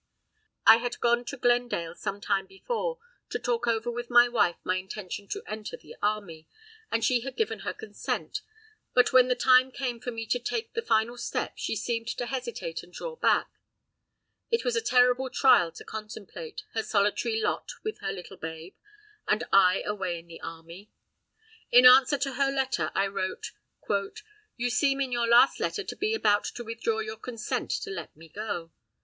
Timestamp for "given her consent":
7.37-8.41